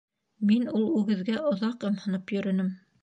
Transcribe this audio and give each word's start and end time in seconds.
—Мин 0.51 0.63
ул 0.79 0.87
үгеҙгә 1.01 1.35
оҙаҡ 1.51 1.85
ымһынып 1.91 2.35
йөрөнөм. 2.37 2.73